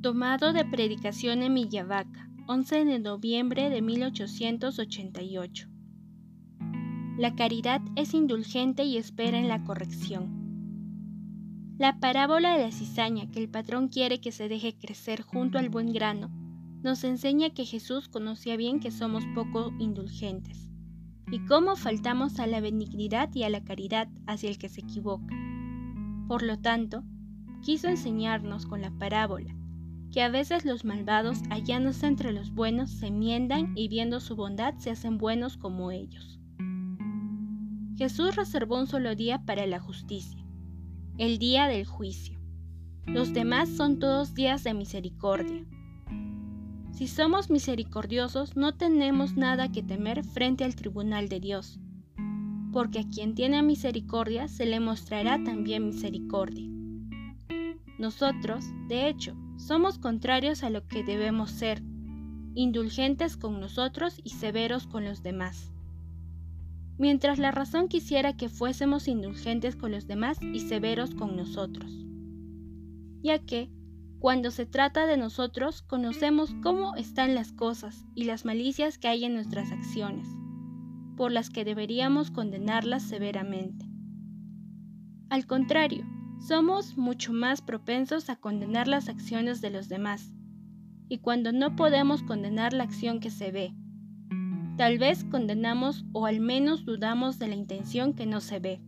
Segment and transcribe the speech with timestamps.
[0.00, 5.68] Tomado de Predicación en Millavaca, 11 de noviembre de 1888.
[7.18, 11.74] La caridad es indulgente y espera en la corrección.
[11.78, 15.68] La parábola de la cizaña que el patrón quiere que se deje crecer junto al
[15.68, 16.30] buen grano
[16.80, 20.70] nos enseña que Jesús conocía bien que somos poco indulgentes
[21.32, 25.34] y cómo faltamos a la benignidad y a la caridad hacia el que se equivoca.
[26.28, 27.02] Por lo tanto,
[27.62, 29.57] quiso enseñarnos con la parábola
[30.12, 34.74] que a veces los malvados, hallándose entre los buenos, se enmiendan y viendo su bondad
[34.78, 36.38] se hacen buenos como ellos.
[37.96, 40.44] Jesús reservó un solo día para la justicia,
[41.18, 42.38] el día del juicio.
[43.06, 45.66] Los demás son todos días de misericordia.
[46.92, 51.80] Si somos misericordiosos, no tenemos nada que temer frente al tribunal de Dios,
[52.72, 56.68] porque a quien tiene misericordia se le mostrará también misericordia.
[57.98, 61.82] Nosotros, de hecho, somos contrarios a lo que debemos ser,
[62.54, 65.70] indulgentes con nosotros y severos con los demás.
[66.96, 71.92] Mientras la razón quisiera que fuésemos indulgentes con los demás y severos con nosotros.
[73.22, 73.70] Ya que,
[74.18, 79.24] cuando se trata de nosotros, conocemos cómo están las cosas y las malicias que hay
[79.24, 80.26] en nuestras acciones,
[81.16, 83.86] por las que deberíamos condenarlas severamente.
[85.30, 86.04] Al contrario,
[86.38, 90.32] somos mucho más propensos a condenar las acciones de los demás,
[91.08, 93.74] y cuando no podemos condenar la acción que se ve,
[94.76, 98.80] tal vez condenamos o al menos dudamos de la intención que no se ve.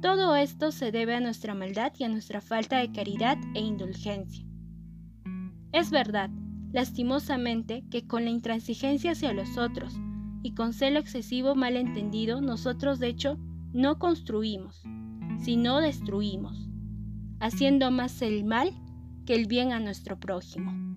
[0.00, 4.46] Todo esto se debe a nuestra maldad y a nuestra falta de caridad e indulgencia.
[5.72, 6.30] Es verdad,
[6.72, 9.94] lastimosamente, que con la intransigencia hacia los otros
[10.42, 13.38] y con celo excesivo malentendido, nosotros de hecho
[13.72, 14.82] no construimos,
[15.42, 16.68] sino destruimos,
[17.40, 18.72] haciendo más el mal
[19.26, 20.89] que el bien a nuestro prójimo.